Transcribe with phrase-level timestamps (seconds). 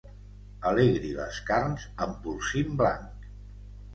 [0.69, 3.29] Alegri les carns amb polsim blanc.